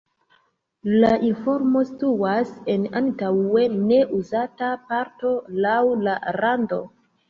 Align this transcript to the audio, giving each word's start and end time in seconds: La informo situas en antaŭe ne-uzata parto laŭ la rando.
La 1.03 1.11
informo 1.27 1.83
situas 1.91 2.55
en 2.77 2.89
antaŭe 3.03 3.69
ne-uzata 3.77 4.75
parto 4.93 5.39
laŭ 5.65 5.81
la 6.11 6.23
rando. 6.45 6.87